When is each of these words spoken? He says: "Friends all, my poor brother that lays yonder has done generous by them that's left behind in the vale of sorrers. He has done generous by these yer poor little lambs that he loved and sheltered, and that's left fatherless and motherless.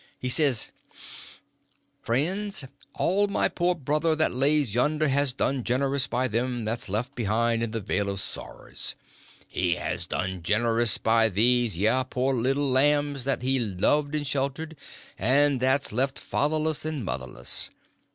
He 0.17 0.29
says: 0.29 0.71
"Friends 2.01 2.65
all, 2.95 3.27
my 3.27 3.47
poor 3.47 3.75
brother 3.75 4.15
that 4.15 4.33
lays 4.33 4.73
yonder 4.73 5.07
has 5.09 5.31
done 5.31 5.63
generous 5.63 6.07
by 6.07 6.27
them 6.27 6.65
that's 6.65 6.89
left 6.89 7.13
behind 7.13 7.61
in 7.61 7.69
the 7.69 7.81
vale 7.81 8.09
of 8.09 8.19
sorrers. 8.19 8.95
He 9.47 9.75
has 9.75 10.07
done 10.07 10.41
generous 10.41 10.97
by 10.97 11.29
these 11.29 11.77
yer 11.77 12.03
poor 12.03 12.33
little 12.33 12.67
lambs 12.71 13.25
that 13.25 13.43
he 13.43 13.59
loved 13.59 14.15
and 14.15 14.25
sheltered, 14.25 14.75
and 15.19 15.59
that's 15.59 15.91
left 15.91 16.17
fatherless 16.17 16.83
and 16.83 17.05
motherless. 17.05 17.69